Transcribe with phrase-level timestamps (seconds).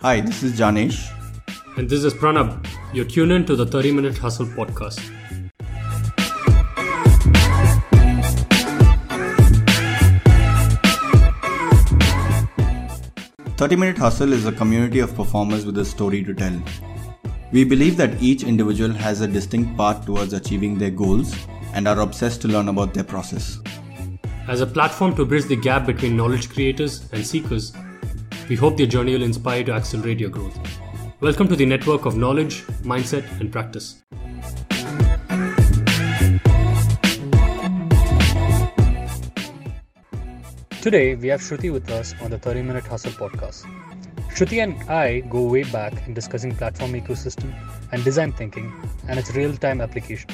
[0.00, 1.10] Hi, this is Janesh.
[1.76, 2.64] And this is Pranab.
[2.94, 5.00] You're tuned in to the 30 Minute Hustle podcast.
[13.56, 16.62] Thirty Minute Hustle is a community of performers with a story to tell.
[17.50, 21.34] We believe that each individual has a distinct path towards achieving their goals
[21.74, 23.58] and are obsessed to learn about their process.
[24.46, 27.72] As a platform to bridge the gap between knowledge creators and seekers,
[28.48, 30.58] we hope their journey will inspire you to accelerate your growth.
[31.20, 34.02] Welcome to the network of knowledge, mindset, and practice.
[40.80, 43.66] Today, we have Shruti with us on the 30 Minute Hustle podcast.
[44.34, 47.52] Shruti and I go way back in discussing platform ecosystem
[47.92, 48.72] and design thinking
[49.08, 50.30] and its real time application.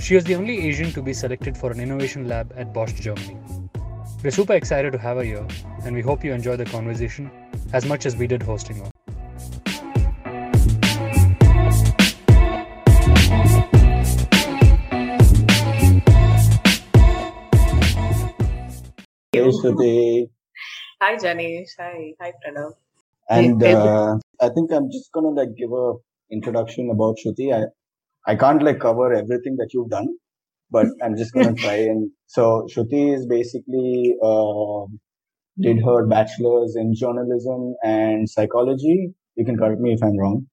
[0.00, 3.36] She was the only Asian to be selected for an innovation lab at Bosch, Germany.
[4.20, 5.46] We're super excited to have her here,
[5.84, 7.30] and we hope you enjoy the conversation
[7.72, 8.90] as much as we did hosting her.
[19.30, 20.30] Hey, Shruti.
[21.00, 21.68] Hi, Janesh.
[21.78, 22.72] Hi, hi, Pranab.
[23.30, 25.92] And uh, I think I'm just gonna like give a
[26.32, 27.54] introduction about Shruti.
[27.54, 27.66] I
[28.26, 30.08] I can't like cover everything that you've done,
[30.70, 34.86] but I'm just gonna try and so Shruti is basically uh,
[35.60, 39.12] did her bachelor's in journalism and psychology.
[39.36, 40.46] You can correct me if I'm wrong.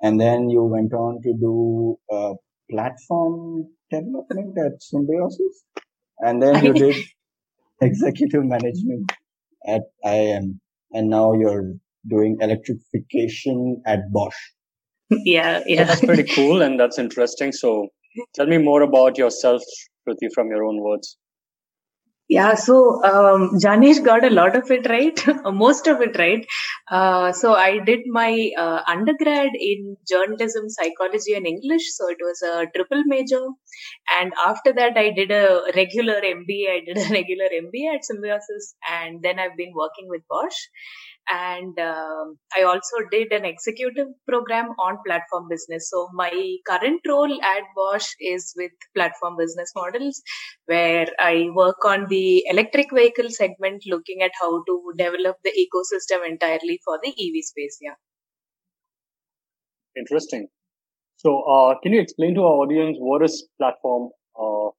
[0.00, 2.34] And then you went on to do uh,
[2.70, 5.64] platform development at Symbiosis,
[6.18, 6.96] and then you did
[7.80, 9.12] executive management
[9.66, 10.58] at IIM,
[10.92, 11.74] and now you're
[12.08, 14.34] doing electrification at Bosch.
[15.10, 15.84] Yeah, So yeah.
[15.84, 17.52] that's pretty cool and that's interesting.
[17.52, 17.88] So,
[18.34, 19.62] tell me more about yourself,
[20.06, 21.16] Shruti, from your own words.
[22.28, 25.20] Yeah, so um, Janesh got a lot of it right,
[25.52, 26.46] most of it right.
[26.90, 31.92] Uh, so I did my uh, undergrad in journalism, psychology, and English.
[31.92, 33.42] So it was a triple major.
[34.18, 36.70] And after that, I did a regular MBA.
[36.70, 38.76] I did a regular MBA at Symbiosis.
[38.90, 40.56] And then I've been working with Bosch.
[41.30, 45.88] And um, I also did an executive program on platform business.
[45.88, 50.20] So my current role at Bosch is with platform business models
[50.66, 56.28] where I work on the electric vehicle segment, looking at how to develop the ecosystem
[56.28, 57.78] entirely for the EV space.
[57.80, 57.94] Yeah.
[59.96, 60.48] Interesting.
[61.16, 64.70] So, uh, can you explain to our audience what is platform, uh,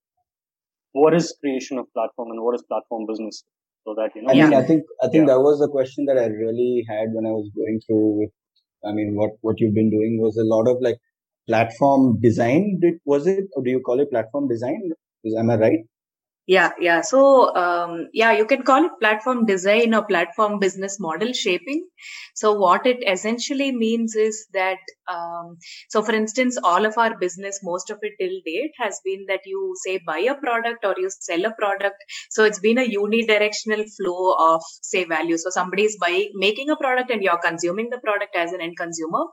[0.91, 3.43] what is creation of platform and what is platform business?
[3.85, 4.59] So that, you know, I mean, Yeah.
[4.59, 5.33] I think I think Yeah.
[5.33, 8.31] that was the question that I really had when I was going through with.
[8.85, 10.99] I mean, what what you've been doing was a lot of like
[11.47, 12.79] platform design.
[12.81, 14.81] Did was it, or do you call it platform design?
[15.23, 15.79] Is am I right?
[16.45, 16.99] Yeah, yeah.
[16.99, 21.87] So, um, yeah, you can call it platform design or platform business model shaping.
[22.35, 25.57] So, what it essentially means is that, um,
[25.89, 29.39] so for instance, all of our business, most of it till date has been that
[29.45, 31.95] you say buy a product or you sell a product.
[32.29, 35.37] So, it's been a unidirectional flow of say value.
[35.37, 38.75] So, somebody is buying, making a product and you're consuming the product as an end
[38.75, 39.23] consumer.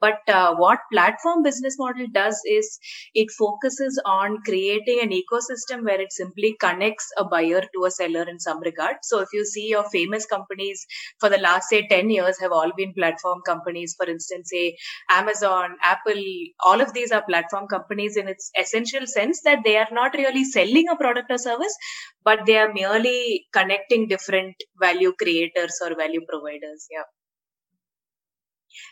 [0.00, 2.78] But uh, what platform business model does is
[3.14, 8.22] it focuses on creating an ecosystem where it simply connects a buyer to a seller
[8.28, 8.96] in some regard.
[9.02, 10.86] So if you see your famous companies
[11.18, 14.76] for the last say 10 years have all been platform companies, for instance, say
[15.10, 16.22] Amazon, Apple,
[16.64, 20.44] all of these are platform companies in its essential sense that they are not really
[20.44, 21.76] selling a product or service,
[22.24, 26.86] but they are merely connecting different value creators or value providers.
[26.90, 27.02] Yeah.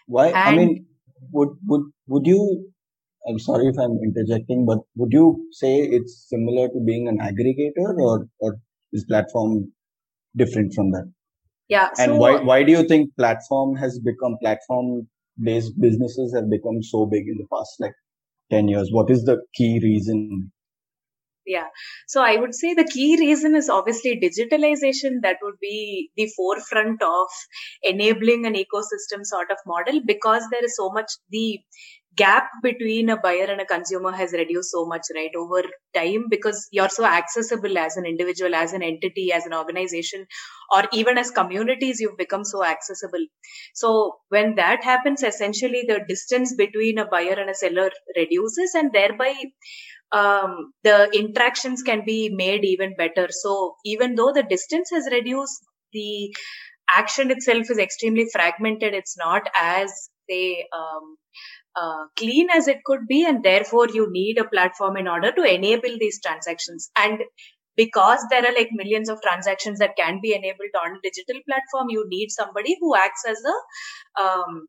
[0.06, 0.32] Why?
[0.32, 0.86] I mean,
[1.32, 2.70] would would would you?
[3.28, 7.98] I'm sorry if I'm interjecting, but would you say it's similar to being an aggregator,
[7.98, 8.56] or or
[8.92, 9.72] is platform
[10.36, 11.12] different from that?
[11.68, 11.88] Yeah.
[11.98, 15.08] And so, why why do you think platform has become platform
[15.40, 17.94] based businesses have become so big in the past like
[18.50, 18.88] 10 years?
[18.90, 20.50] What is the key reason?
[21.48, 21.68] Yeah.
[22.06, 27.02] So I would say the key reason is obviously digitalization that would be the forefront
[27.02, 27.28] of
[27.82, 31.58] enabling an ecosystem sort of model because there is so much the
[32.16, 35.62] gap between a buyer and a consumer has reduced so much right over
[35.94, 40.26] time because you're so accessible as an individual as an entity as an organization
[40.74, 43.24] or even as communities you've become so accessible
[43.72, 48.92] so when that happens essentially the distance between a buyer and a seller reduces and
[48.92, 49.32] thereby
[50.12, 53.28] um, the interactions can be made even better.
[53.30, 56.34] So even though the distance has reduced, the
[56.90, 58.94] action itself is extremely fragmented.
[58.94, 59.92] It's not as
[60.28, 61.16] say um,
[61.76, 65.42] uh, clean as it could be, and therefore you need a platform in order to
[65.42, 66.90] enable these transactions.
[66.96, 67.20] And
[67.76, 71.88] because there are like millions of transactions that can be enabled on a digital platform,
[71.90, 74.66] you need somebody who acts as a um,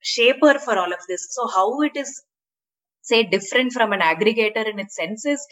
[0.00, 1.26] shaper for all of this.
[1.30, 2.22] So how it is
[3.02, 5.46] say different from an aggregator in its sense is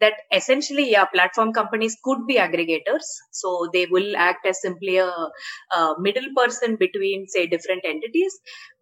[0.00, 3.06] that essentially yeah platform companies could be aggregators.
[3.32, 8.32] So they will act as simply a, a middle person between say different entities.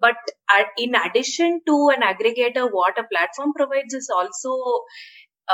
[0.01, 0.17] But
[0.79, 4.83] in addition to an aggregator what a platform provides is also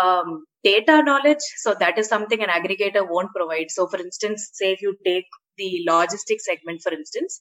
[0.00, 1.44] um, data knowledge.
[1.58, 3.70] So that is something an aggregator won't provide.
[3.70, 5.26] So for instance say if you take
[5.60, 7.40] the logistics segment, for instance,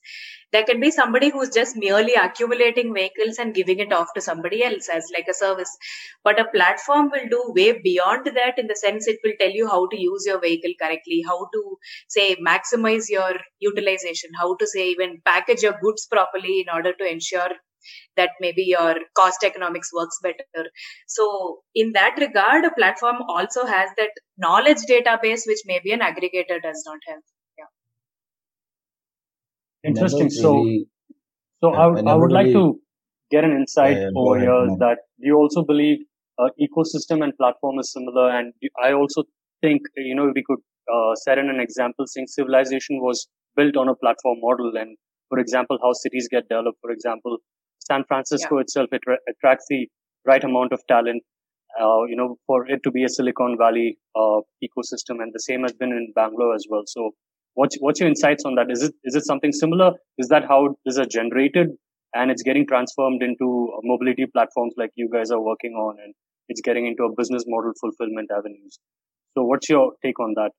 [0.52, 4.62] there can be somebody who's just merely accumulating vehicles and giving it off to somebody
[4.64, 5.76] else as like a service.
[6.24, 9.68] But a platform will do way beyond that in the sense it will tell you
[9.68, 11.78] how to use your vehicle correctly, how to
[12.08, 17.10] say maximize your utilization, how to say even package your goods properly in order to
[17.10, 17.50] ensure
[18.16, 20.68] that maybe your cost economics works better.
[21.06, 26.60] So in that regard, a platform also has that knowledge database, which maybe an aggregator
[26.62, 27.22] does not have.
[29.84, 30.28] Interesting.
[30.28, 30.86] Really,
[31.62, 32.80] so, so I, I, I would really, like to
[33.30, 35.98] get an insight yeah, over ahead, here that you also believe
[36.38, 38.30] uh, ecosystem and platform is similar.
[38.30, 39.24] And I also
[39.62, 40.58] think, you know, we could
[40.92, 44.72] uh, set in an example saying civilization was built on a platform model.
[44.76, 44.96] And
[45.28, 46.78] for example, how cities get developed.
[46.82, 47.38] For example,
[47.78, 48.62] San Francisco yeah.
[48.62, 49.88] itself, it attracts the
[50.26, 51.22] right amount of talent.
[51.80, 55.62] Uh, you know, for it to be a Silicon Valley uh, ecosystem, and the same
[55.62, 56.82] has been in Bangalore as well.
[56.84, 57.12] So
[57.54, 58.70] What's what's your insights on that?
[58.70, 59.92] Is it is it something similar?
[60.18, 61.68] Is that how these are generated
[62.14, 66.14] and it's getting transformed into mobility platforms like you guys are working on, and
[66.48, 68.78] it's getting into a business model fulfillment avenues?
[69.34, 70.50] So, what's your take on that?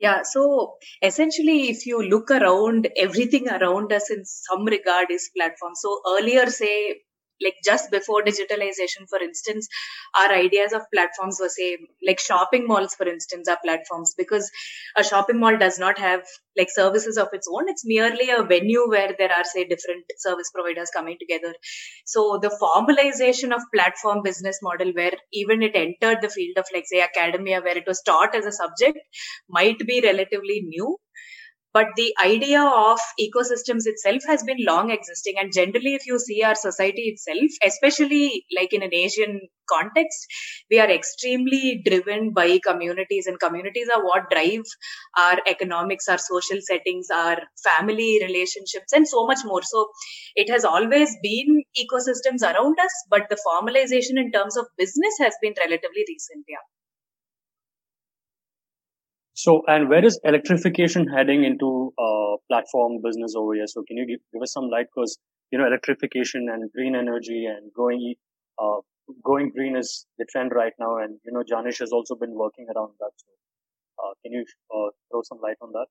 [0.00, 5.74] Yeah, so essentially, if you look around, everything around us in some regard is platform.
[5.76, 7.02] So earlier, say
[7.40, 9.68] like just before digitalization for instance
[10.14, 11.76] our ideas of platforms were say
[12.06, 14.50] like shopping malls for instance are platforms because
[14.96, 16.22] a shopping mall does not have
[16.56, 17.68] like services of its own.
[17.68, 21.54] It's merely a venue where there are say different service providers coming together.
[22.04, 26.84] So the formalization of platform business model where even it entered the field of like
[26.86, 28.98] say academia where it was taught as a subject
[29.48, 30.98] might be relatively new
[31.74, 35.34] but the idea of ecosystems itself has been long existing.
[35.38, 40.26] And generally if you see our society itself especially like in an asian context
[40.70, 43.26] we are extremely driven by communities.
[43.26, 44.62] And communities are what drive
[45.18, 49.62] our economics our social settings our family relationships and so much more.
[49.62, 49.88] So
[50.36, 55.34] it has always been ecosystems around us but the formalization in terms of business has
[55.42, 56.64] been relatively recent yeah
[59.42, 63.66] so, and where is electrification heading into uh, platform business over here?
[63.66, 64.86] So, can you give, give us some light?
[64.94, 65.18] Because
[65.50, 68.14] you know, electrification and green energy and going
[68.62, 68.78] uh,
[69.24, 72.66] going green is the trend right now, and you know, Janesh has also been working
[72.74, 73.10] around that.
[73.16, 73.26] So,
[74.04, 74.44] uh, can you
[74.74, 75.86] uh, throw some light on that?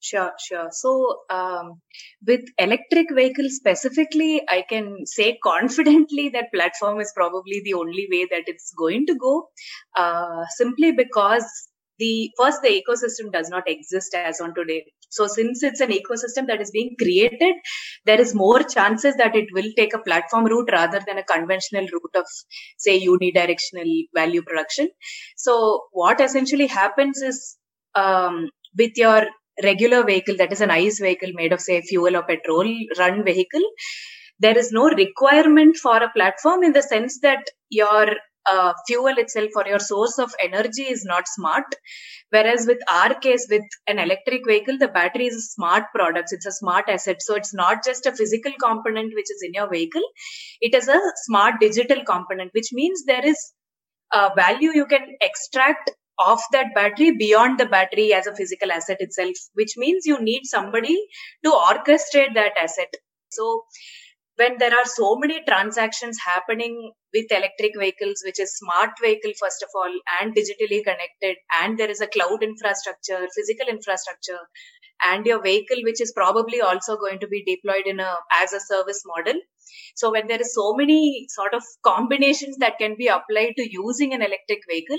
[0.00, 0.68] Sure, sure.
[0.70, 1.80] So, um,
[2.26, 8.26] with electric vehicles specifically, I can say confidently that platform is probably the only way
[8.30, 9.48] that it's going to go,
[9.96, 11.46] uh, simply because
[11.98, 14.84] the first the ecosystem does not exist as on today.
[15.10, 17.54] So since it's an ecosystem that is being created
[18.04, 21.86] there is more chances that it will take a platform route rather than a conventional
[21.92, 22.26] route of
[22.78, 24.88] say unidirectional value production.
[25.36, 27.56] So what essentially happens is
[27.94, 29.26] um, with your
[29.62, 32.68] regular vehicle that is an ice vehicle made of say fuel or petrol
[32.98, 33.62] run vehicle
[34.40, 38.06] there is no requirement for a platform in the sense that your
[38.46, 41.64] uh, fuel itself or your source of energy is not smart.
[42.30, 46.30] Whereas with our case, with an electric vehicle, the battery is a smart product.
[46.32, 47.22] It's a smart asset.
[47.22, 50.02] So it's not just a physical component which is in your vehicle.
[50.60, 53.38] It is a smart digital component, which means there is
[54.12, 58.98] a value you can extract off that battery beyond the battery as a physical asset
[59.00, 60.96] itself, which means you need somebody
[61.44, 62.94] to orchestrate that asset.
[63.30, 63.62] So
[64.36, 69.62] when there are so many transactions happening with electric vehicles, which is smart vehicle, first
[69.62, 74.40] of all, and digitally connected, and there is a cloud infrastructure, physical infrastructure,
[75.04, 78.60] and your vehicle, which is probably also going to be deployed in a as a
[78.60, 79.34] service model.
[79.94, 84.12] So when there is so many sort of combinations that can be applied to using
[84.12, 84.98] an electric vehicle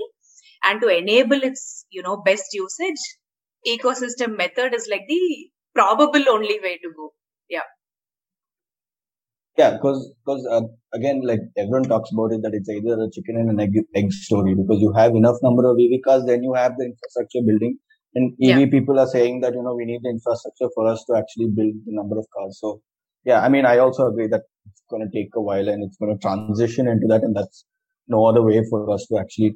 [0.63, 3.01] and to enable its, you know, best usage,
[3.67, 7.13] ecosystem method is like the probable only way to go.
[7.49, 7.67] Yeah.
[9.57, 10.61] Yeah, because because uh,
[10.93, 14.11] again, like everyone talks about it, that it's either a chicken and an egg, egg
[14.11, 14.53] story.
[14.53, 17.77] Because you have enough number of EV cars, then you have the infrastructure building.
[18.15, 18.65] And EV yeah.
[18.69, 21.73] people are saying that you know we need the infrastructure for us to actually build
[21.85, 22.57] the number of cars.
[22.59, 22.81] So
[23.23, 25.97] yeah, I mean, I also agree that it's going to take a while and it's
[25.97, 27.65] going to transition into that, and that's
[28.07, 29.55] no other way for us to actually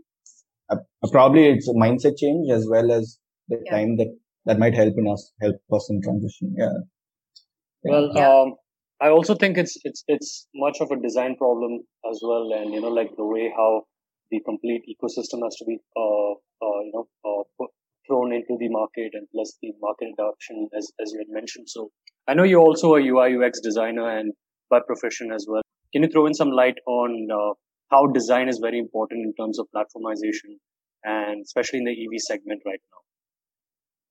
[0.70, 0.78] uh,
[1.12, 3.72] probably it's a mindset change as well as the yeah.
[3.72, 4.08] time that
[4.46, 6.56] that might help in us help us in transition.
[6.58, 6.74] Yeah.
[7.84, 8.30] Well, yeah.
[8.30, 8.56] Um,
[9.02, 11.80] I also think it's it's it's much of a design problem
[12.10, 13.84] as well, and you know, like the way how
[14.30, 17.70] the complete ecosystem has to be, uh, uh you know, uh, put,
[18.06, 21.70] thrown into the market, and plus the market adoption, as as you had mentioned.
[21.70, 21.92] So,
[22.28, 24.34] I know you're also a UI UX designer and
[24.70, 25.62] by profession as well.
[25.94, 27.54] Can you throw in some light on uh,
[27.92, 30.60] how design is very important in terms of platformization,
[31.06, 33.02] and especially in the EV segment right now?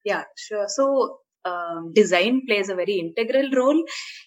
[0.04, 0.66] Yeah, sure.
[0.66, 1.18] So
[1.50, 3.82] um, design plays a very integral role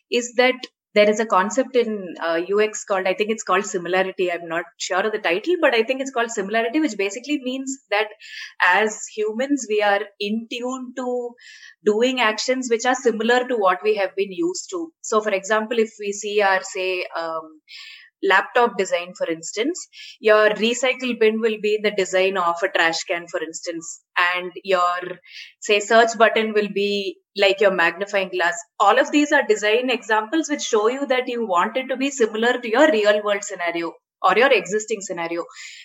[0.09, 0.55] is that
[0.93, 4.31] there is a concept in uh, UX called, I think it's called similarity.
[4.31, 7.77] I'm not sure of the title, but I think it's called similarity, which basically means
[7.91, 8.09] that
[8.65, 11.29] as humans, we are in tune to
[11.85, 14.91] doing actions which are similar to what we have been used to.
[15.01, 17.61] So, for example, if we see our, say, um,
[18.23, 19.87] laptop design, for instance,
[20.19, 24.03] your recycle bin will be the design of a trash can, for instance,
[24.35, 25.19] and your,
[25.59, 28.57] say, search button will be like your magnifying glass.
[28.79, 32.11] All of these are design examples which show you that you want it to be
[32.11, 35.43] similar to your real world scenario or your existing scenario,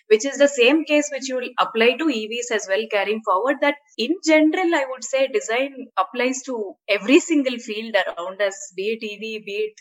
[0.09, 3.57] which is the same case which you will apply to EVs as well carrying forward.
[3.63, 8.99] That in general, I would say design applies to every single field around us, be
[9.01, 9.81] it EV, be it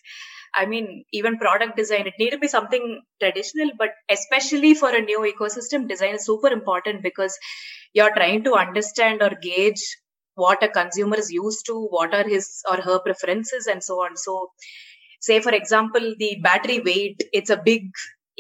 [0.56, 5.02] I mean, even product design, it need to be something traditional, but especially for a
[5.02, 7.38] new ecosystem, design is super important because
[7.94, 9.84] you're trying to understand or gauge
[10.36, 14.16] what a consumer is used to, what are his or her preferences, and so on.
[14.18, 14.52] So,
[15.22, 17.90] say for example, the battery weight, it's a big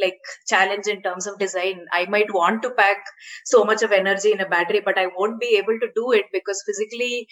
[0.01, 1.85] like challenge in terms of design.
[1.91, 2.97] I might want to pack
[3.45, 6.25] so much of energy in a battery, but I won't be able to do it
[6.33, 7.27] because physically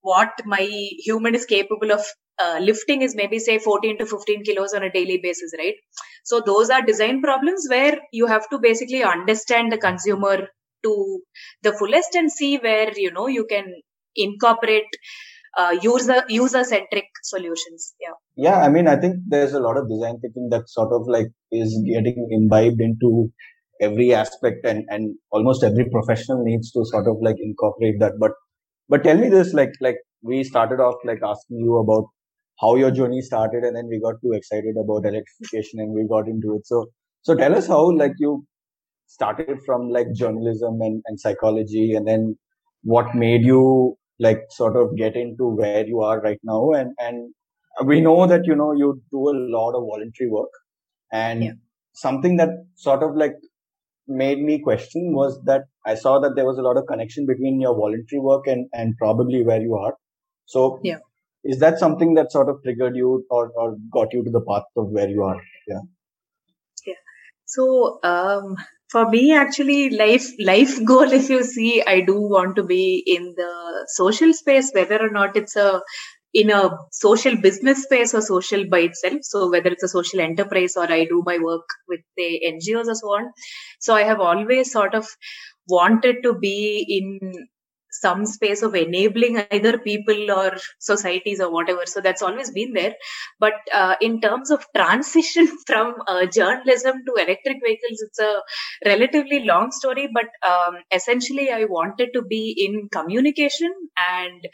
[0.00, 0.62] what my
[1.04, 2.04] human is capable of
[2.38, 5.74] uh, lifting is maybe say 14 to 15 kilos on a daily basis right?
[6.24, 10.48] So those are design problems where you have to basically understand the consumer
[10.84, 11.20] to
[11.62, 13.74] the fullest and see where you know you can
[14.14, 14.86] incorporate
[15.56, 17.94] uh, user user centric solutions.
[18.00, 18.16] Yeah.
[18.36, 21.26] Yeah i mean i think there's a lot of design thinking that sort of like
[21.50, 23.32] is getting imbibed into
[23.80, 28.12] every aspect and and almost every professional needs to sort of like incorporate that.
[28.18, 28.32] But
[28.88, 32.06] but tell me this like like we started off like asking you about
[32.60, 36.28] how your journey started and then we got too excited about electrification and we got
[36.28, 36.86] into it so
[37.22, 38.44] so tell us how like you
[39.06, 42.36] started from like journalism and, and psychology and then
[42.82, 47.32] what made you like sort of get into where you are right now and and
[47.84, 50.50] we know that you know you do a lot of voluntary work
[51.12, 51.52] and yeah.
[51.92, 53.34] something that sort of like
[54.08, 57.60] made me question was that I saw that there was a lot of connection between
[57.60, 59.94] your voluntary work and, and probably where you are.
[60.46, 60.98] So yeah
[61.48, 64.64] is that something that sort of triggered you or, or got you to the path
[64.76, 65.40] of where you are?
[65.66, 65.80] Yeah.
[66.86, 67.00] Yeah.
[67.46, 68.56] So um,
[68.90, 73.34] for me actually life life goal if you see i do want to be in
[73.40, 73.50] the
[73.94, 75.82] social space whether or not it's a
[76.34, 79.20] in a social business space or social by itself.
[79.22, 82.94] So whether it's a social enterprise or i do my work with the ngos or
[82.94, 83.32] so on.
[83.80, 85.06] So i have always sort of
[85.68, 87.48] wanted to be in
[88.00, 91.82] some space of enabling either people or societies or whatever.
[91.86, 92.94] So that's always been there.
[93.38, 98.42] But uh, in terms of transition from uh, journalism to electric vehicles, it's a
[98.84, 100.08] relatively long story.
[100.12, 103.72] But um, essentially, I wanted to be in communication
[104.10, 104.46] and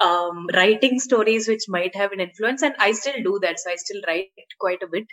[0.00, 3.76] um, writing stories which might have an influence and i still do that so i
[3.76, 4.28] still write
[4.60, 5.06] quite a bit.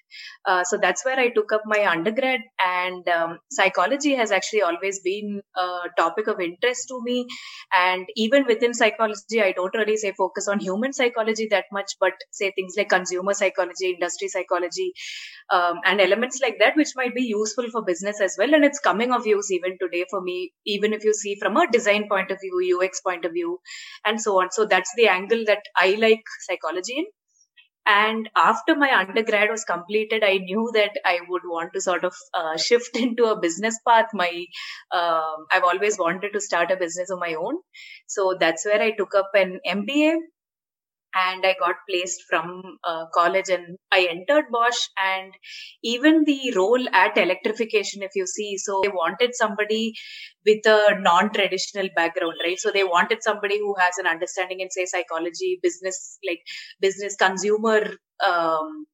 [0.46, 5.00] Uh, so that's where i took up my undergrad and um, psychology has actually always
[5.00, 7.28] been a topic of interest to me.
[7.76, 12.14] And even within psychology i don't really say focus on human psychology that much but
[12.32, 14.94] say things like consumer psychology industry psychology
[15.50, 18.54] um, and elements like that which might be useful for business as well.
[18.54, 21.68] And it's coming of use even today for me even if you see from a
[21.72, 23.60] design point of view ux point of view
[24.06, 24.52] and so on.
[24.52, 27.06] So that's the angle that I like psychology in.
[27.86, 32.14] And after my undergrad was completed, I knew that I would want to sort of
[32.34, 34.08] uh, shift into a business path.
[34.14, 34.46] My,
[34.92, 37.58] uh, I've always wanted to start a business of my own.
[38.08, 40.16] So that's where I took up an MBA
[41.14, 45.34] and I got placed from uh, college and I entered Bosch and
[45.84, 49.94] even the role at electrification, if you see, so they wanted somebody
[50.46, 52.60] with a non-traditional background, right?
[52.60, 56.42] So they wanted somebody who has an understanding in say psychology, business, like
[56.82, 57.92] business consumer,
[58.26, 58.86] um,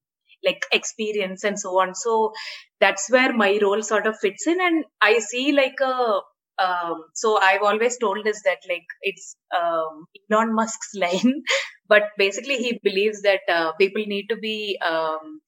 [0.43, 1.95] like experience and so on.
[1.95, 2.33] So
[2.79, 6.19] that's where my role sort of fits in and I see like a
[6.59, 11.43] um, so I've always told us that like it's um, Elon Musk's line,
[11.87, 15.41] but basically he believes that uh, people need to be um,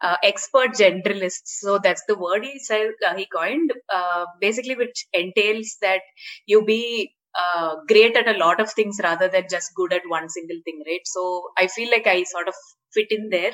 [0.00, 1.58] uh, expert generalists.
[1.60, 6.02] So that's the word he said uh, he coined, uh, basically, which entails that
[6.46, 10.28] you be uh, great at a lot of things rather than just good at one
[10.28, 11.00] single thing, right?
[11.04, 12.54] So I feel like I sort of
[12.92, 13.52] fit in there.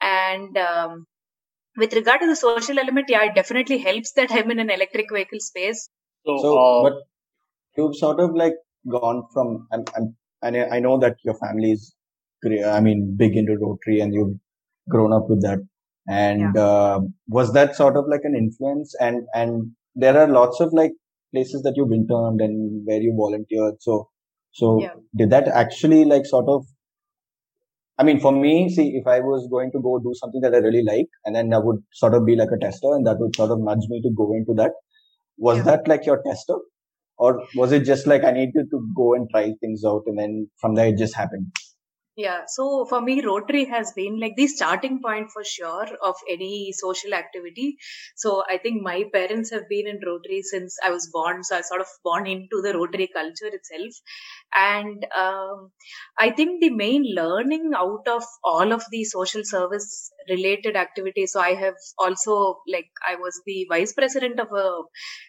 [0.00, 1.06] And um,
[1.76, 5.12] with regard to the social element, yeah, it definitely helps that I'm in an electric
[5.12, 5.88] vehicle space.
[6.26, 6.92] So, so uh, but
[7.76, 8.54] you've sort of like
[8.90, 11.94] gone from, I'm, I'm, I know that your family is,
[12.44, 14.36] I mean, big into Rotary and you've
[14.88, 15.58] grown up with that.
[16.06, 16.62] And yeah.
[16.62, 18.94] uh, was that sort of like an influence?
[19.00, 20.92] And and there are lots of like
[21.32, 23.76] places that you've interned and where you volunteered.
[23.80, 24.10] So
[24.52, 24.92] so yeah.
[25.16, 26.66] did that actually like sort of
[27.96, 30.58] I mean, for me, see, if I was going to go do something that I
[30.58, 33.36] really like, and then I would sort of be like a tester, and that would
[33.36, 34.72] sort of nudge me to go into that.
[35.38, 35.64] Was yeah.
[35.64, 36.56] that like your tester,
[37.18, 40.50] or was it just like I needed to go and try things out, and then
[40.60, 41.52] from there it just happened?
[42.16, 46.72] Yeah, so for me, Rotary has been like the starting point for sure of any
[46.72, 47.76] social activity.
[48.14, 51.42] So I think my parents have been in Rotary since I was born.
[51.42, 53.92] So I sort of born into the Rotary culture itself.
[54.56, 55.70] And um,
[56.18, 61.32] I think the main learning out of all of the social service related activities.
[61.32, 64.82] So I have also like I was the vice president of a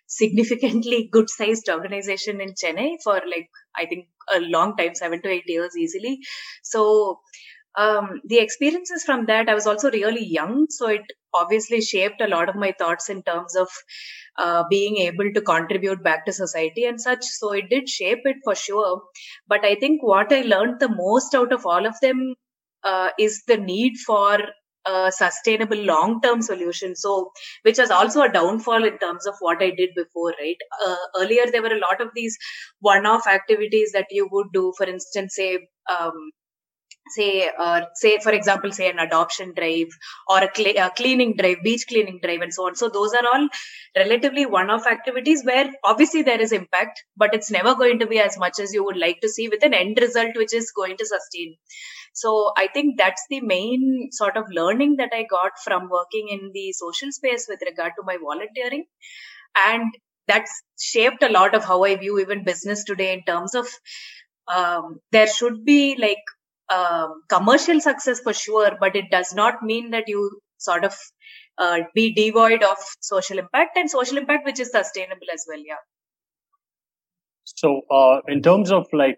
[0.07, 5.29] significantly good sized organization in Chennai for like I think a long time, seven to
[5.29, 6.19] eight years easily.
[6.63, 7.19] So
[7.77, 11.03] um, the experiences from that, I was also really young, so it
[11.33, 13.67] obviously shaped a lot of my thoughts in terms of
[14.37, 17.23] uh, being able to contribute back to society and such.
[17.25, 19.01] So it did shape it for sure.
[19.47, 22.35] But I think what I learned the most out of all of them
[22.83, 24.39] uh, is the need for
[24.85, 27.31] a sustainable long term solution so
[27.63, 31.45] which was also a downfall in terms of what i did before right uh, earlier
[31.51, 32.37] there were a lot of these
[32.81, 35.57] one off activities that you would do for instance say
[35.89, 36.29] um,
[37.09, 39.87] say uh, say for example say an adoption drive
[40.27, 43.25] or a, cl- a, cleaning drive beach cleaning drive and so on so those are
[43.31, 43.47] all
[43.95, 48.19] relatively one off activities where obviously there is impact but it's never going to be
[48.19, 50.97] as much as you would like to see with an end result which is going
[50.97, 51.55] to sustain
[52.15, 56.51] so I think that's the main sort of learning that I got from working in
[56.53, 58.85] the social space with regard to my volunteering.
[59.67, 59.93] And
[60.25, 63.67] that's shaped a lot of how I view even business today in terms of
[64.47, 66.23] um, there should be like
[66.73, 70.95] um, commercial success for sure, but it does not mean that you sort of
[71.57, 75.61] uh, be devoid of social impact and social impact which is sustainable as well.
[75.65, 75.83] Yeah.
[77.43, 79.17] So, uh, in terms of like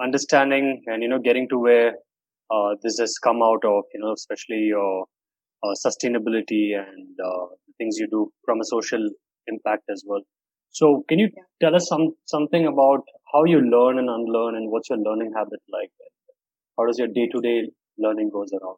[0.00, 1.94] understanding and you know getting to where
[2.50, 5.06] uh, this has come out of, you know, especially your
[5.62, 7.46] uh, sustainability and uh,
[7.78, 9.08] things you do from a social
[9.46, 10.20] impact as well.
[10.70, 11.42] So, can you yeah.
[11.62, 13.00] tell us some something about
[13.32, 15.90] how you learn and unlearn, and what's your learning habit like?
[16.78, 18.76] How does your day to day learning goes around?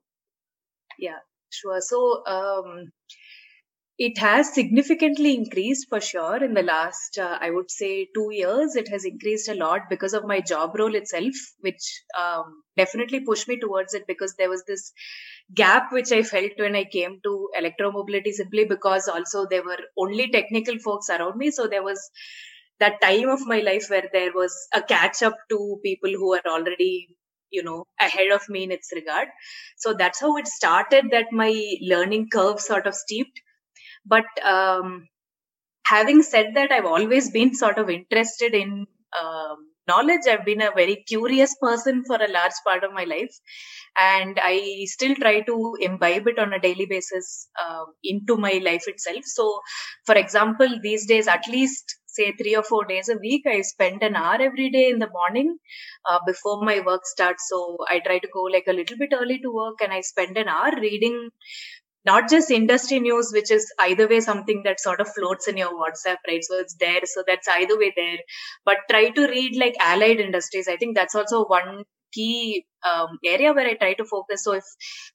[0.98, 1.18] Yeah,
[1.50, 1.80] sure.
[1.80, 2.92] So, um,
[3.96, 8.74] it has significantly increased for sure in the last, uh, I would say, two years.
[8.74, 13.46] It has increased a lot because of my job role itself, which um, definitely pushed
[13.46, 14.92] me towards it because there was this
[15.54, 20.28] gap which I felt when I came to electromobility simply because also there were only
[20.28, 21.52] technical folks around me.
[21.52, 22.10] So there was
[22.80, 26.42] that time of my life where there was a catch up to people who are
[26.46, 27.10] already
[27.58, 29.28] you know ahead of me in its regard
[29.76, 31.52] so that's how it started that my
[31.94, 33.40] learning curve sort of steeped
[34.06, 35.06] but um,
[35.86, 38.86] having said that, I've always been sort of interested in
[39.20, 39.56] um,
[39.88, 40.22] knowledge.
[40.28, 43.34] I've been a very curious person for a large part of my life,
[43.98, 48.84] and I still try to imbibe it on a daily basis uh, into my life
[48.88, 49.24] itself.
[49.24, 49.60] So,
[50.06, 54.02] for example, these days, at least say three or four days a week, I spend
[54.02, 55.58] an hour every day in the morning
[56.08, 57.48] uh, before my work starts.
[57.48, 60.36] So I try to go like a little bit early to work and I spend
[60.38, 61.30] an hour reading
[62.06, 65.72] not just industry news, which is either way something that sort of floats in your
[65.72, 66.44] WhatsApp, right?
[66.44, 67.00] So it's there.
[67.04, 68.18] So that's either way there.
[68.64, 70.68] But try to read like allied industries.
[70.68, 74.44] I think that's also one key um, area where I try to focus.
[74.44, 74.64] So if,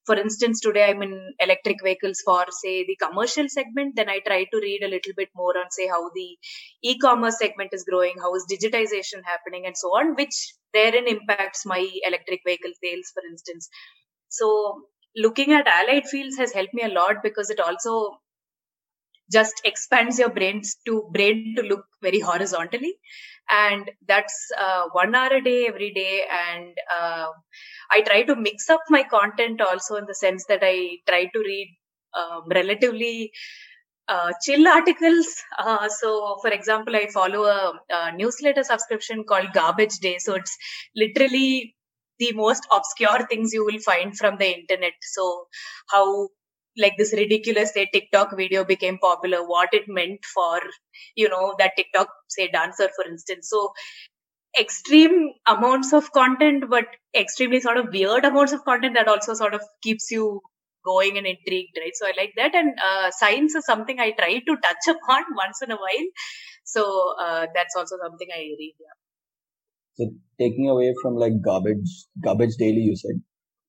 [0.05, 4.43] for instance, today I'm in electric vehicles for say the commercial segment, then I try
[4.43, 6.37] to read a little bit more on say how the
[6.83, 11.87] e-commerce segment is growing, how is digitization happening and so on, which therein impacts my
[12.07, 13.69] electric vehicle sales, for instance.
[14.29, 14.83] So
[15.15, 18.19] looking at allied fields has helped me a lot because it also
[19.31, 22.93] just expands your brains to brain to look very horizontally
[23.49, 27.27] and that's uh, one hour a day every day and uh,
[27.91, 31.39] i try to mix up my content also in the sense that i try to
[31.39, 31.75] read
[32.19, 33.31] um, relatively
[34.07, 35.27] uh, chill articles.
[35.59, 40.17] Uh, so, for example, I follow a, a, newsletter subscription called Garbage Day.
[40.19, 40.57] So, it's
[40.95, 41.75] literally
[42.17, 44.93] the most obscure things you will find from the internet.
[45.01, 45.47] So,
[45.89, 46.29] how
[46.79, 50.59] like this ridiculous say TikTok video became popular, what it meant for,
[51.15, 53.49] you know, that TikTok say dancer, for instance.
[53.49, 53.73] So
[54.57, 59.53] extreme amounts of content, but extremely sort of weird amounts of content that also sort
[59.53, 60.41] of keeps you
[60.85, 61.91] going and intrigued, right?
[61.93, 62.55] So I like that.
[62.55, 66.07] And uh, science is something I try to touch upon once in a while.
[66.63, 68.75] So uh, that's also something I read.
[68.79, 68.97] Yeah.
[69.95, 73.21] So taking away from like garbage, garbage daily, you said.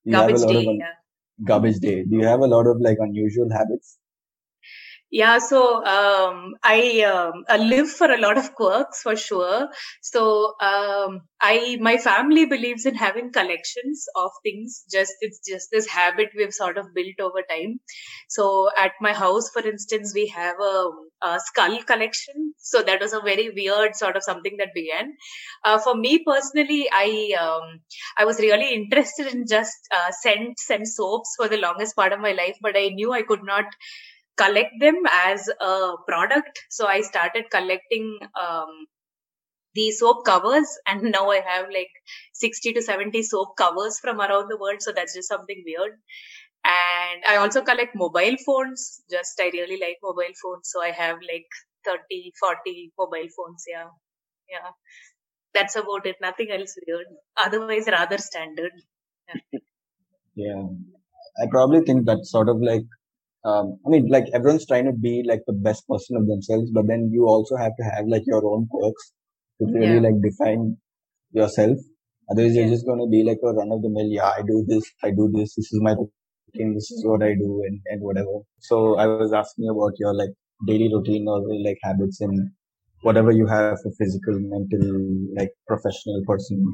[0.05, 1.00] You garbage of, yeah.
[1.45, 2.05] Garbage day.
[2.05, 3.99] Do you have a lot of like unusual habits?
[5.13, 9.69] Yeah, so um, I, um, I live for a lot of quirks for sure.
[10.03, 14.85] So um, I my family believes in having collections of things.
[14.93, 17.81] Just it's just this habit we've sort of built over time.
[18.29, 20.91] So at my house, for instance, we have a,
[21.23, 22.55] a skull collection.
[22.59, 25.15] So that was a very weird sort of something that began.
[25.65, 27.81] Uh, for me personally, I um,
[28.19, 32.21] I was really interested in just uh, scents and soaps for the longest part of
[32.21, 33.65] my life, but I knew I could not
[34.37, 36.61] collect them as a product.
[36.71, 38.87] So I started collecting um,
[39.75, 41.91] the soap covers, and now I have like
[42.35, 44.81] 60 to 70 soap covers from around the world.
[44.83, 45.93] So that's just something weird.
[46.65, 49.03] And I also collect mobile phones.
[49.11, 50.71] Just I really like mobile phones.
[50.71, 51.47] So I have like
[51.85, 53.65] 30, 40 mobile phones.
[53.69, 53.89] Yeah.
[54.49, 54.71] Yeah.
[55.55, 56.17] That's about it.
[56.21, 57.07] Nothing else weird.
[57.37, 58.73] Otherwise, rather standard.
[59.29, 59.61] Yeah.
[60.35, 60.67] yeah.
[61.43, 62.85] I probably think that's sort of like
[63.45, 66.87] um, I mean, like everyone's trying to be like the best person of themselves, but
[66.87, 69.13] then you also have to have like your own quirks
[69.59, 70.01] to really yeah.
[70.01, 70.77] like define
[71.33, 71.79] yourself.
[72.31, 72.63] Otherwise, yeah.
[72.63, 74.09] you're just going to be like a run of the mill.
[74.09, 75.55] Yeah, I do this, I do this.
[75.55, 75.95] This is my
[76.55, 78.41] This is what I do, and and whatever.
[78.59, 80.31] So I was asking about your like
[80.67, 82.51] daily routine or like habits and
[83.03, 84.87] whatever you have for physical, mental,
[85.37, 86.73] like professional, personal.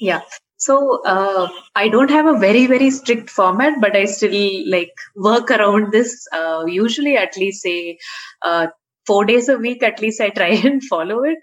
[0.00, 0.20] Yeah.
[0.56, 5.50] So uh, I don't have a very very strict format, but I still like work
[5.50, 6.26] around this.
[6.32, 7.98] Uh, usually, at least say
[8.42, 8.68] uh,
[9.06, 11.38] four days a week at least i try and follow it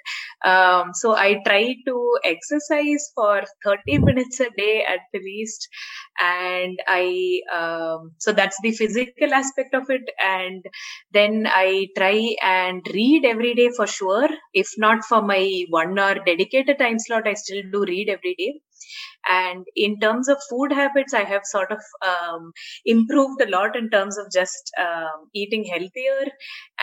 [0.45, 5.67] um, so i try to exercise for 30 minutes a day at least.
[6.21, 10.09] And i um, so that's the physical aspect of it.
[10.23, 10.65] And
[11.11, 14.29] then i try and read every day for sure.
[14.53, 18.61] If not for my one hour dedicated time slot i still do read every day
[19.27, 22.51] and in terms of food habits, I have sort of um,
[22.85, 26.31] improved a lot in terms of just um, eating healthier.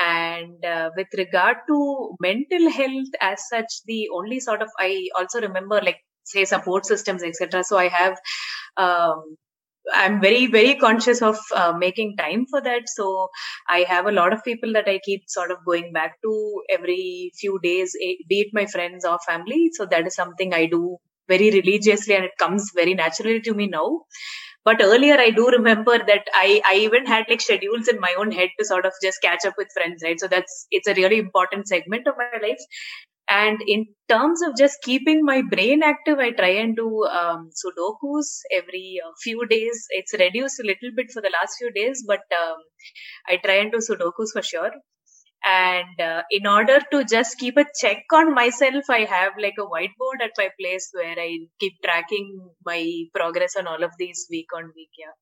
[0.01, 5.40] And uh, with regard to mental health as such, the only sort of I also
[5.40, 7.64] remember like say support systems, etc.
[7.64, 8.18] So I have.
[8.77, 9.37] Um,
[9.94, 12.88] I'm very, very conscious of uh, making time for that.
[12.88, 13.29] So
[13.68, 17.33] I have a lot of people that I keep sort of going back to every
[17.38, 19.70] few days, eh, be it my friends or family.
[19.72, 23.66] So that is something I do very religiously and it comes very naturally to me
[23.68, 24.02] now.
[24.64, 28.32] But earlier i do remember that i i even had like schedules in my own
[28.32, 30.20] head to sort of just catch up with friends right?
[30.20, 32.64] So that's it's a really important segment of my life.
[33.30, 38.28] And in terms of just keeping my brain active i try and do um, sudokus
[38.60, 39.86] every uh, few days.
[39.90, 42.58] It's reduced a little bit for the last few days but um,
[43.28, 44.72] i try and do sudokus for sure
[45.48, 49.68] and uh, in order to just keep a check on myself i have like a
[49.72, 51.30] whiteboard at my place where i
[51.61, 52.28] keep tracking
[52.70, 52.80] my
[53.14, 55.16] progress on all of these week on week yeah.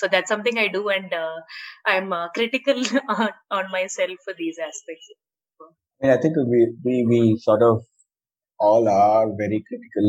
[0.00, 1.38] So that's something i do and uh,
[1.86, 2.78] i'm uh, critical
[3.14, 5.08] on, on, myself for these aspects.
[6.02, 7.82] Yeah, i think we, we we sort of
[8.58, 10.08] all are very critical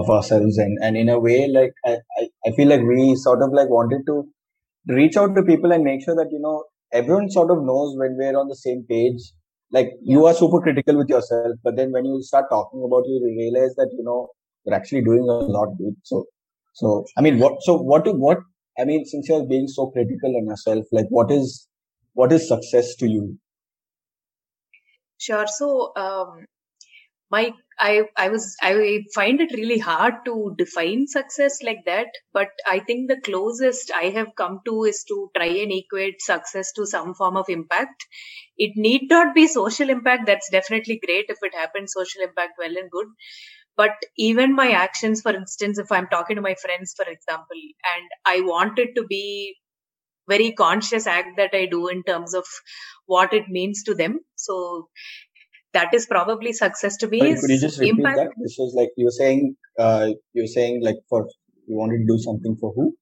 [0.00, 3.42] of ourselves and and in a way like I, I, I feel like we sort
[3.42, 4.16] of like wanted to
[4.98, 6.56] reach out to people and make sure that you know
[6.92, 9.20] everyone sort of knows when we're on the same page.
[9.72, 13.20] Like you are super critical with yourself, but then when you start talking about you,
[13.24, 14.28] you realize that you know
[14.64, 15.96] you're actually doing a lot good.
[16.04, 16.26] So,
[16.74, 17.62] so I mean, what?
[17.62, 18.06] So what?
[18.16, 18.38] What?
[18.78, 21.68] I mean, since you're being so critical on yourself, like what is
[22.14, 23.38] what is success to you?
[25.18, 25.46] Sure.
[25.46, 26.44] So, um,
[27.30, 32.48] my I I was I find it really hard to define success like that, but
[32.66, 36.86] I think the closest I have come to is to try and equate success to
[36.86, 38.06] some form of impact.
[38.56, 40.26] It need not be social impact.
[40.26, 41.92] That's definitely great if it happens.
[41.92, 43.08] Social impact, well and good.
[43.76, 47.60] But even my actions, for instance, if I'm talking to my friends, for example,
[47.94, 49.56] and I want it to be
[50.28, 52.44] very conscious act that I do in terms of
[53.06, 54.20] what it means to them.
[54.36, 54.88] So
[55.76, 57.20] that is probably success to me.
[57.20, 58.18] Sorry, could you just repeat impact.
[58.18, 58.30] that?
[58.42, 61.26] This was like you're saying, uh, you're saying like for
[61.66, 62.94] you wanted to do something for who?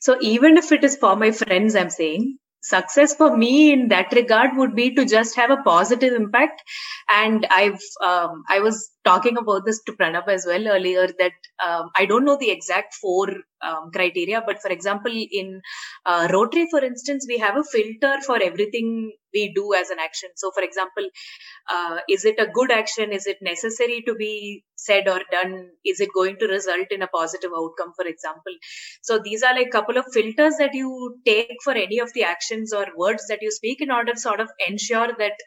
[0.00, 4.12] So even if it is for my friends, I'm saying success for me in that
[4.12, 6.62] regard would be to just have a positive impact.
[7.10, 11.32] And I've um, I was talking about this to Pranab as well earlier that
[11.64, 13.28] um, I don't know the exact four
[13.62, 14.42] um, criteria.
[14.46, 15.60] But for example, in
[16.06, 20.30] uh, Rotary, for instance, we have a filter for everything we do as an action.
[20.36, 21.08] So, for example,
[21.70, 23.12] uh, is it a good action?
[23.12, 25.70] Is it necessary to be said or done?
[25.84, 28.52] Is it going to result in a positive outcome, for example?
[29.02, 32.24] So, these are like a couple of filters that you take for any of the
[32.24, 35.38] actions or words that you speak in order to sort of ensure that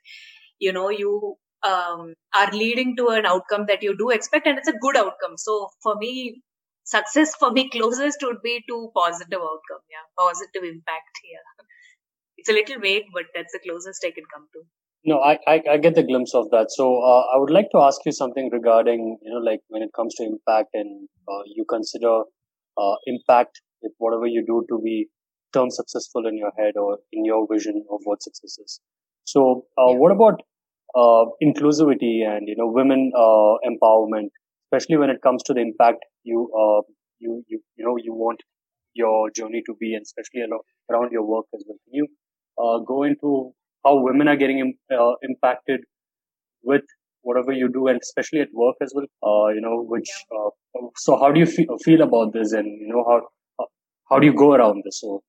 [0.60, 4.68] you know you um, are leading to an outcome that you do expect and it's
[4.68, 6.42] a good outcome so for me
[6.96, 10.06] success for me closest would be to positive outcome yeah.
[10.24, 11.66] Positive impact yeah
[12.38, 14.64] it's a little vague but that's the closest i can come to.
[15.12, 16.72] No i i, I get the glimpse of that.
[16.78, 19.94] So uh, i would like to ask you something regarding you know like when it
[20.00, 22.16] comes to impact and uh, you consider
[22.78, 24.98] uh, impact with whatever you do to be
[25.54, 28.80] term successful in your head or in your vision of what success is.
[29.26, 29.98] So uh, yeah.
[29.98, 30.42] what about
[30.96, 34.30] uh, inclusivity and you know women uh, empowerment,
[34.66, 36.82] especially when it comes to the impact you uh,
[37.20, 38.42] you you you know you want
[39.02, 40.42] your journey to be, and especially
[40.92, 41.78] around your work as well.
[41.86, 42.08] Can you
[42.64, 43.54] uh, go into
[43.86, 45.82] how women are getting Im- uh, impacted
[46.64, 46.84] with
[47.22, 49.08] whatever you do, and especially at work as well?
[49.32, 50.10] Uh, you know, which
[50.98, 53.68] so how do you fe- feel about this, and you know how
[54.10, 55.02] how do you go around this?
[55.02, 55.22] So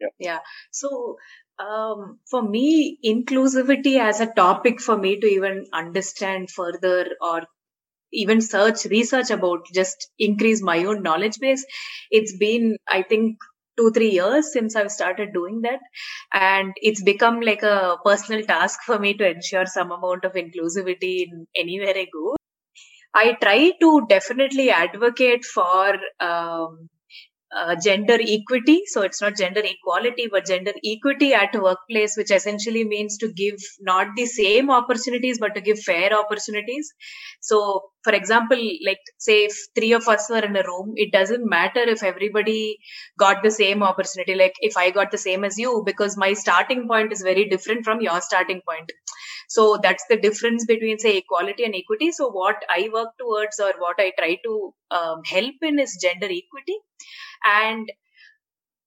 [0.00, 0.08] yeah.
[0.18, 0.38] Yeah.
[0.70, 1.16] So
[1.58, 7.42] um, for me, inclusivity as a topic for me to even understand further or
[8.12, 11.64] even search, research about, just increase my own knowledge base.
[12.10, 13.38] It's been, I think,
[13.76, 15.80] two, three years since I've started doing that.
[16.32, 21.26] And it's become like a personal task for me to ensure some amount of inclusivity
[21.26, 22.36] in anywhere I go.
[23.14, 26.88] I try to definitely advocate for um,
[27.56, 28.82] uh, gender equity.
[28.86, 33.56] So it's not gender equality, but gender equity at workplace, which essentially means to give
[33.80, 36.92] not the same opportunities, but to give fair opportunities.
[37.40, 41.48] So, for example, like say if three of us were in a room, it doesn't
[41.48, 42.78] matter if everybody
[43.18, 44.34] got the same opportunity.
[44.34, 47.84] Like if I got the same as you, because my starting point is very different
[47.84, 48.90] from your starting point.
[49.48, 52.10] So that's the difference between say equality and equity.
[52.12, 56.26] So what I work towards or what I try to um, help in is gender
[56.26, 56.78] equity
[57.44, 57.90] and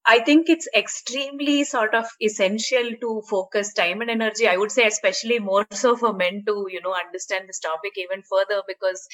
[0.06, 4.48] I think it's extremely sort of essential to focus time and energy.
[4.48, 8.24] I would say, especially more so for men to, you know, understand this topic even
[8.24, 9.08] further because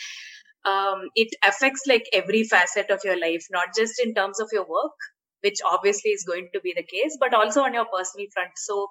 [0.65, 4.65] um, it affects like every facet of your life, not just in terms of your
[4.65, 4.93] work,
[5.41, 8.52] which obviously is going to be the case, but also on your personal front.
[8.56, 8.88] So,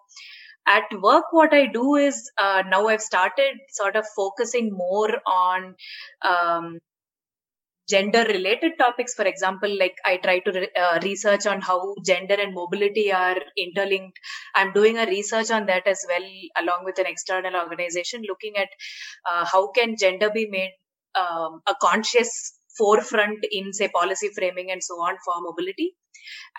[0.67, 5.75] at work, what I do is uh, now I've started sort of focusing more on
[6.23, 6.79] um,
[7.89, 9.15] gender related topics.
[9.15, 13.37] For example like i try to re- uh, research on how gender and mobility are
[13.57, 14.19] interlinked.
[14.55, 16.29] I'm doing a research on that as well
[16.63, 18.69] along with an external organization looking at
[19.31, 20.73] uh, how can gender be made
[21.15, 25.95] um, a conscious forefront in say policy framing and so on for mobility.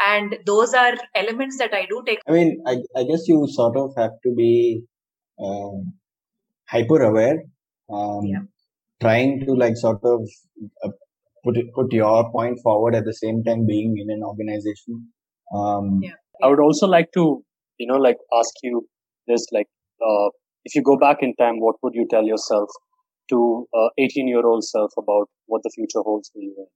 [0.08, 2.20] And those are elements that i do take.
[2.28, 4.84] I mean i, I guess you sort of have to be
[5.40, 5.94] um,
[6.68, 7.44] hyper aware
[7.92, 8.40] um, yeah.
[9.02, 10.22] trying to like sort of
[10.84, 10.90] uh,
[11.45, 15.08] put it, put your point forward at the same time being in an organization.
[15.55, 16.17] Um, yeah.
[16.43, 17.43] I would also like to,
[17.77, 18.88] you know, like ask you
[19.27, 19.67] this, like,
[20.05, 20.29] uh,
[20.65, 22.69] if you go back in time, what would you tell yourself
[23.29, 26.67] to uh, 18 year old self about what the future holds for you?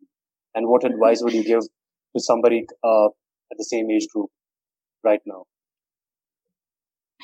[0.55, 3.07] And what advice would you give to somebody uh,
[3.51, 4.29] at the same age group
[5.03, 5.43] right now?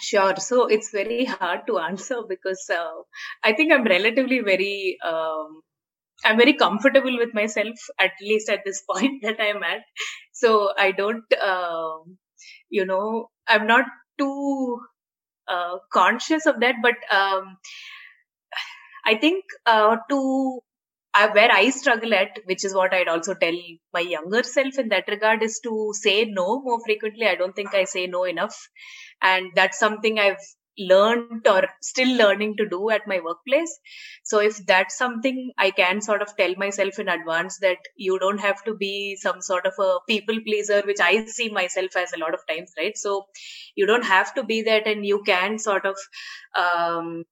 [0.02, 0.36] Sure.
[0.38, 3.02] So it's very hard to answer because uh,
[3.44, 5.62] I think I'm relatively very um,
[6.24, 9.82] I'm very comfortable with myself, at least at this point that I'm at.
[10.34, 11.98] So I don't, uh,
[12.70, 13.86] you know, I'm not
[14.18, 14.80] too
[15.48, 17.58] uh, conscious of that, but um,
[19.06, 20.60] I think uh, to
[21.14, 23.56] uh, where I struggle at, which is what I'd also tell
[23.94, 27.28] my younger self in that regard, is to say no more frequently.
[27.28, 28.56] I don't think I say no enough.
[29.22, 30.44] And that's something I've
[30.78, 33.80] learned or still learning to do at my workplace.
[34.24, 38.40] So if that's something I can sort of tell myself in advance that you don't
[38.40, 42.20] have to be some sort of a people pleaser, which I see myself as a
[42.20, 42.98] lot of times, right?
[42.98, 43.26] So
[43.76, 45.98] you don't have to be that and you can sort of,
[46.56, 47.24] um,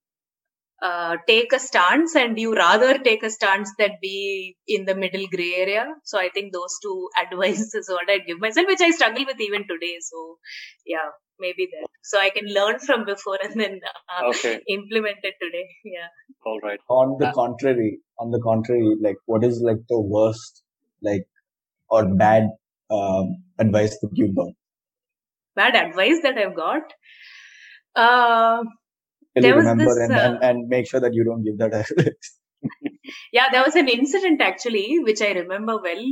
[0.83, 5.25] uh, take a stance and you rather take a stance that be in the middle
[5.33, 5.85] gray area.
[6.03, 9.65] So I think those two advices what I'd give myself, which I struggle with even
[9.67, 9.95] today.
[10.01, 10.37] So
[10.85, 11.87] yeah, maybe that.
[12.03, 14.59] So I can learn from before and then uh, okay.
[14.67, 15.67] implement it today.
[15.85, 16.07] Yeah.
[16.45, 16.79] All right.
[16.89, 20.63] On the uh, contrary, on the contrary, like what is like the worst,
[21.01, 21.23] like
[21.89, 22.49] or bad
[22.91, 24.51] um, advice that you've got?
[25.55, 26.81] Bad advice that I've got.
[27.95, 28.63] Uh,
[29.41, 31.85] really remember this, and, uh, and, and make sure that you don't give that
[33.33, 36.03] yeah, there was an incident actually, which I remember well.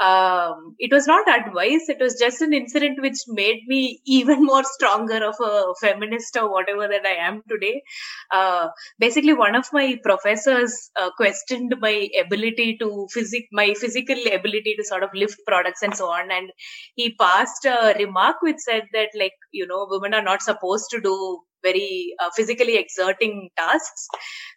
[0.00, 4.62] Um, it was not advice; it was just an incident which made me even more
[4.64, 7.82] stronger of a feminist or whatever that I am today.
[8.30, 14.74] Uh, basically, one of my professors uh, questioned my ability to physic, my physical ability
[14.78, 16.50] to sort of lift products and so on, and
[16.94, 21.00] he passed a remark which said that like you know women are not supposed to
[21.00, 24.06] do very uh, physically exerting tasks.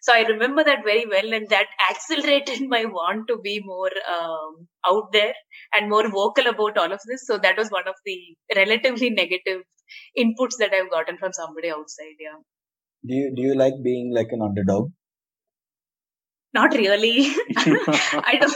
[0.02, 4.68] So I remember that very well, and that accelerated my want to be more um,
[4.88, 5.34] out there
[5.74, 7.26] and more vocal about all of this.
[7.26, 8.18] So that was one of the
[8.54, 9.62] relatively negative
[10.16, 12.16] inputs that I've gotten from somebody outside.
[12.20, 12.38] Yeah.
[13.06, 14.90] Do you do you like being like an underdog?
[16.54, 17.32] Not really.
[17.56, 18.54] I don't.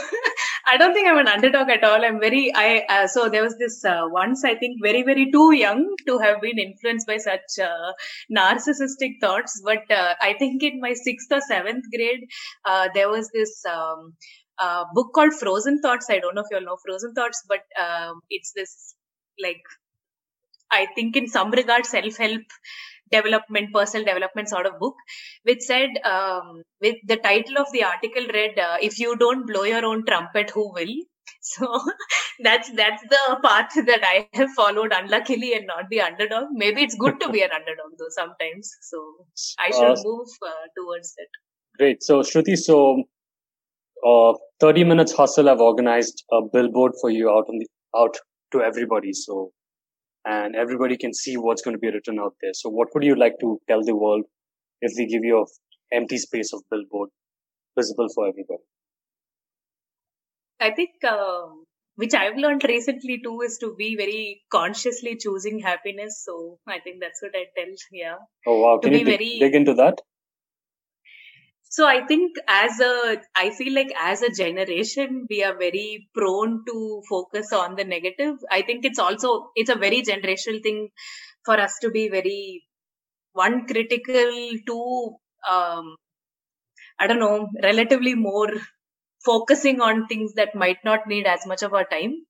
[0.65, 2.05] I don't think I'm an underdog at all.
[2.05, 5.53] I'm very, I, uh, so there was this, uh, once I think very, very too
[5.53, 7.91] young to have been influenced by such, uh,
[8.35, 9.61] narcissistic thoughts.
[9.63, 12.25] But, uh, I think in my sixth or seventh grade,
[12.63, 14.13] uh, there was this, um,
[14.57, 16.07] uh, book called Frozen Thoughts.
[16.09, 18.95] I don't know if you all know Frozen Thoughts, but, um, it's this,
[19.41, 19.61] like,
[20.71, 22.43] I think in some regard self-help
[23.15, 24.95] development, personal development sort of book,
[25.43, 29.63] which said, um, with the title of the article read, uh, "If you don't blow
[29.71, 30.95] your own trumpet, who will?"
[31.45, 31.67] So
[32.45, 36.45] that's that's the path that I have followed, unluckily, and not the underdog.
[36.63, 38.71] Maybe it's good to be an underdog though sometimes.
[38.91, 39.01] So
[39.59, 41.27] I should uh, move uh, towards it.
[41.77, 42.03] Great.
[42.03, 43.03] So Shruti, so
[44.05, 45.49] uh, 30 minutes hustle.
[45.49, 48.17] I've organized a billboard for you out on the out
[48.51, 49.13] to everybody.
[49.13, 49.51] So
[50.25, 52.53] and everybody can see what's going to be written out there.
[52.53, 54.23] So what would you like to tell the world
[54.81, 57.09] if we give you an empty space of billboard
[57.77, 58.63] visible for everybody?
[60.59, 66.23] I think, um, which I've learned recently too, is to be very consciously choosing happiness.
[66.25, 67.73] So I think that's what I tell.
[67.91, 68.15] Yeah.
[68.47, 68.79] Oh wow!
[68.81, 69.39] Can to you dig, very...
[69.39, 70.01] dig into that?
[71.75, 76.63] So I think as a, I feel like as a generation, we are very prone
[76.67, 78.35] to focus on the negative.
[78.51, 80.89] I think it's also, it's a very generational thing
[81.45, 82.63] for us to be very,
[83.33, 84.31] one critical,
[84.67, 85.15] two,
[85.49, 85.95] um,
[86.99, 88.51] I don't know, relatively more
[89.25, 92.25] focusing on things that might not need as much of our time.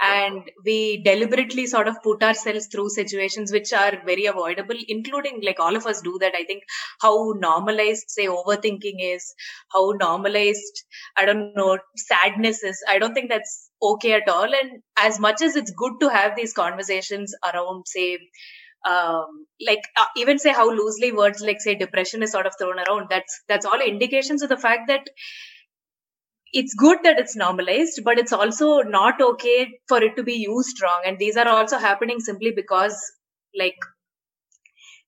[0.00, 5.60] And we deliberately sort of put ourselves through situations which are very avoidable including like
[5.60, 6.34] all of us do that.
[6.34, 6.64] I think
[7.00, 9.34] how normalized say overthinking is
[9.72, 10.84] how normalized
[11.16, 14.44] i don't know sadness is i don't think that's okay at all.
[14.44, 18.18] And as much as it's good to have these conversations around say
[18.86, 22.78] um, like uh, even say how loosely words like say depression is sort of thrown
[22.78, 25.08] around that's that's all indications of the fact that
[26.54, 30.80] it's good that it's normalized, but it's also not okay for it to be used
[30.82, 31.02] wrong.
[31.04, 32.96] And these are also happening simply because,
[33.58, 33.76] like,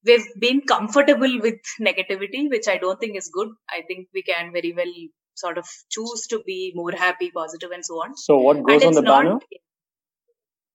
[0.04, 3.48] we've been comfortable with negativity, which I don't think is good.
[3.70, 4.92] I think we can very well
[5.34, 8.16] sort of choose to be more happy, positive, and so on.
[8.16, 9.38] So, what goes on the not, banner?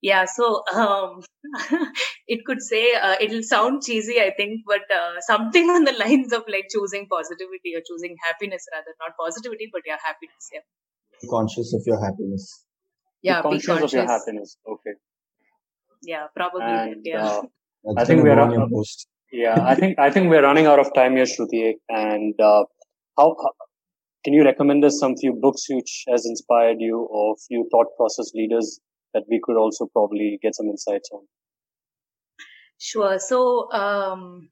[0.02, 1.22] Yeah so um,
[2.28, 6.34] it could say uh, it'll sound cheesy i think but uh, something on the lines
[6.34, 10.62] of like choosing positivity or choosing happiness rather not positivity but yeah happiness yeah.
[11.22, 12.66] Be conscious of your happiness.
[13.22, 13.94] Yeah be conscious, be conscious.
[13.94, 14.96] of your happiness okay.
[16.04, 17.26] Yeah probably and, yeah.
[17.26, 17.42] uh,
[17.98, 18.84] i think we're on
[19.32, 22.64] yeah i think i think we're running out of time here shruti and uh,
[23.18, 23.52] how, how
[24.26, 28.32] can you recommend us some few books which has inspired you or few thought process
[28.36, 28.80] leaders
[29.14, 31.22] that we could also probably get some insights on?
[32.78, 33.20] Sure.
[33.20, 34.50] So, um,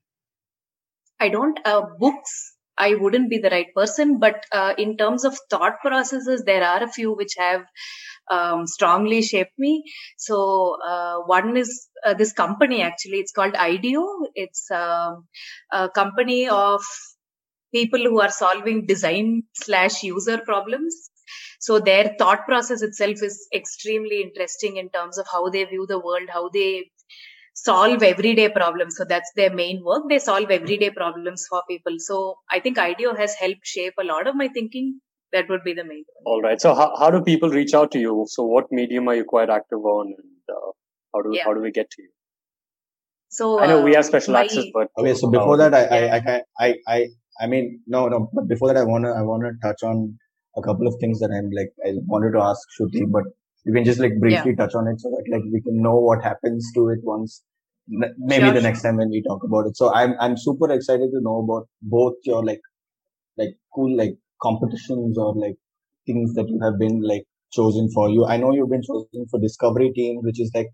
[1.20, 5.38] I don't, uh, books, I wouldn't be the right person, but uh, in terms of
[5.50, 7.66] thought processes, there are a few which have
[8.32, 9.84] um, strongly shaped me.
[10.18, 14.06] So, uh, one is uh, this company actually, it's called IDEO.
[14.36, 15.28] It's um,
[15.72, 16.82] a company of
[17.74, 21.10] people who are solving design slash user problems
[21.60, 26.00] so their thought process itself is extremely interesting in terms of how they view the
[26.00, 26.90] world, how they
[27.54, 28.96] solve everyday problems.
[28.96, 30.04] So that's their main work.
[30.10, 31.96] They solve everyday problems for people.
[31.98, 35.02] So I think IDEO has helped shape a lot of my thinking.
[35.34, 36.24] That would be the main one.
[36.26, 36.60] All right.
[36.60, 38.26] So how, how do people reach out to you?
[38.30, 40.72] So what medium are you quite active on and uh,
[41.14, 41.44] how do, yeah.
[41.44, 42.10] how do we get to you?
[43.28, 45.14] So I know we have uh, special my, access, but okay.
[45.14, 47.08] So before that, I, I, I, I, I,
[47.42, 48.30] I mean, no, no.
[48.34, 50.18] But before that, I wanna, I wanna touch on
[50.58, 53.24] a couple of things that I'm like I wanted to ask Shruti, but
[53.66, 54.66] you can just like briefly yeah.
[54.66, 57.44] touch on it so that like we can know what happens to it once
[57.90, 59.76] maybe sure, the next time when we talk about it.
[59.76, 62.62] So I'm I'm super excited to know about both your like
[63.38, 65.56] like cool like competitions or like
[66.06, 68.26] things that you have been like chosen for you.
[68.26, 70.68] I know you've been chosen for discovery team, which is like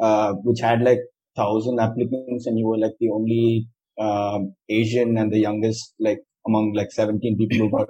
[0.00, 1.00] uh which had like
[1.36, 3.68] thousand applicants and you were like the only
[3.98, 7.88] um Asian and the youngest like among like 17 people who got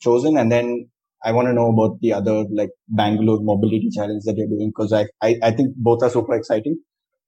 [0.00, 0.88] chosen, and then
[1.24, 4.92] I want to know about the other like Bangalore mobility challenge that you're doing because
[4.92, 6.78] I, I I think both are super exciting,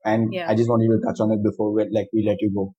[0.04, 0.50] and yeah.
[0.50, 2.74] I just want you to touch on it before we like we let you go.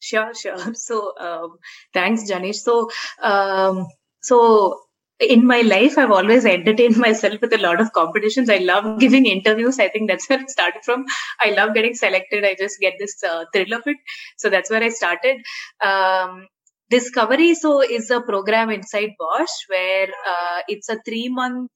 [0.00, 0.74] Sure, sure.
[0.74, 1.58] So um,
[1.92, 2.56] thanks, Janesh.
[2.56, 2.90] So
[3.22, 3.86] um,
[4.22, 4.80] so
[5.20, 8.50] in my life, I've always entertained myself with a lot of competitions.
[8.50, 9.78] I love giving interviews.
[9.78, 11.04] I think that's where it started from.
[11.40, 12.44] I love getting selected.
[12.44, 13.96] I just get this uh, thrill of it.
[14.36, 15.38] So that's where I started.
[15.82, 16.48] Um,
[16.90, 21.70] Discovery so is a program inside Bosch where uh, it's a three month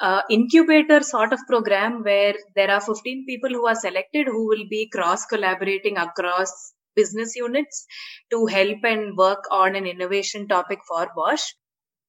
[0.00, 4.66] uh, incubator sort of program where there are 15 people who are selected who will
[4.68, 6.52] be cross collaborating across
[6.94, 7.86] business units
[8.30, 11.52] to help and work on an innovation topic for Bosch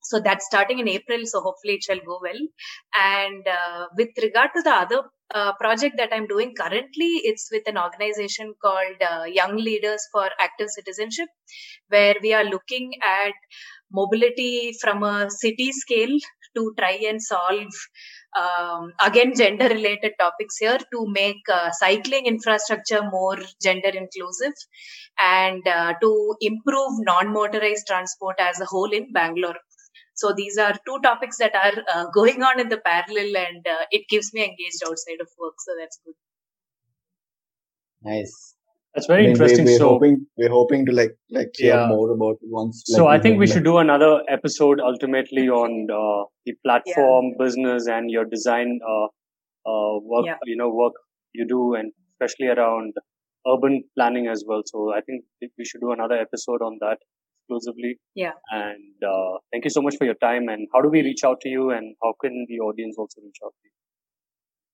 [0.02, 1.22] so that's starting in April.
[1.26, 2.40] So hopefully it shall go well.
[2.98, 5.02] And uh, with regard to the other
[5.34, 10.30] uh, project that I'm doing currently, it's with an organization called uh, Young Leaders for
[10.40, 11.28] Active Citizenship,
[11.90, 13.34] where we are looking at
[13.92, 16.18] mobility from a city scale
[16.56, 17.74] to try and solve
[18.40, 24.54] um, again gender related topics here to make uh, cycling infrastructure more gender inclusive
[25.20, 29.56] and uh, to improve non motorized transport as a whole in bangalore
[30.20, 33.86] so these are two topics that are uh, going on in the parallel, and uh,
[33.92, 35.54] it keeps me engaged outside of work.
[35.66, 36.16] So that's good.
[38.12, 38.56] Nice.
[38.94, 39.66] That's very I mean, interesting.
[39.66, 41.88] We're, we're so hoping we're hoping to like like hear yeah.
[41.88, 42.84] more about it once.
[42.88, 47.46] Like, so I think we should do another episode ultimately on uh, the platform yeah.
[47.46, 49.06] business and your design uh,
[49.70, 50.26] uh, work.
[50.26, 50.38] Yeah.
[50.46, 50.94] You know work
[51.34, 52.94] you do, and especially around
[53.48, 54.64] urban planning as well.
[54.66, 55.24] So I think
[55.58, 56.98] we should do another episode on that
[57.50, 58.00] exclusively.
[58.16, 58.34] Yeah.
[58.52, 60.48] And uh, thank you so much for your time.
[60.50, 63.38] And how do we reach out to you, and how can the audience also reach
[63.44, 63.72] out to you?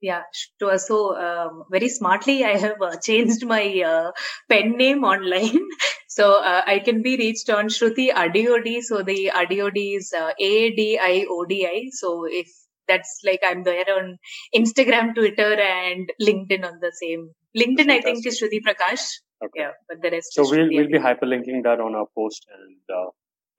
[0.02, 0.24] Yeah,
[0.60, 0.78] sure.
[0.78, 4.12] So um, very smartly, I have uh, changed my uh,
[4.50, 5.60] pen name online.
[6.08, 8.82] so uh, I can be reached on Shruti Adiodi.
[8.82, 11.90] So the Adiodi is uh, A D I O D I.
[11.92, 12.48] So if
[12.88, 14.18] that's like I'm there on
[14.56, 17.32] Instagram, Twitter, and LinkedIn on the same.
[17.58, 19.06] LinkedIn, I think, is Shruti Prakash.
[19.46, 19.62] Okay.
[19.64, 20.34] Yeah, but the rest.
[20.34, 23.10] So we'll we'll be hyperlinking that on our post, and uh,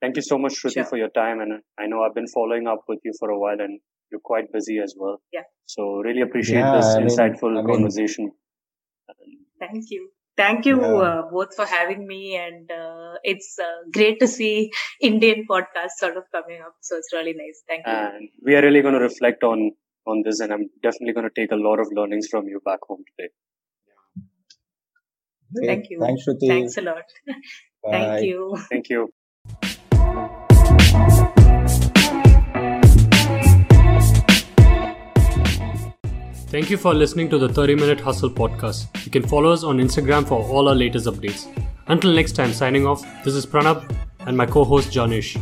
[0.01, 0.85] thank you so much, Shruti, sure.
[0.85, 1.39] for your time.
[1.39, 3.79] And I know I've been following up with you for a while, and
[4.11, 5.21] you're quite busy as well.
[5.31, 5.47] Yeah.
[5.65, 8.31] So really appreciate yeah, this I mean, insightful I mean, conversation.
[9.59, 10.09] Thank you.
[10.37, 10.87] Thank you yeah.
[10.87, 14.71] uh, both for having me, and uh, it's uh, great to see
[15.01, 16.75] Indian podcasts sort of coming up.
[16.81, 17.63] So it's really nice.
[17.67, 17.93] Thank you.
[17.93, 19.71] And we are really going to reflect on
[20.05, 22.79] on this, and I'm definitely going to take a lot of learnings from you back
[22.87, 23.29] home today.
[25.55, 25.67] Great.
[25.67, 25.99] Thank you.
[25.99, 26.47] Thanks, Shruti.
[26.47, 27.03] Thanks a lot.
[27.91, 28.57] Thank you.
[28.69, 29.09] Thank you.
[36.49, 39.05] Thank you for listening to the 30 Minute Hustle podcast.
[39.05, 41.45] You can follow us on Instagram for all our latest updates.
[41.87, 45.35] Until next time, signing off, this is Pranab and my co host Janesh.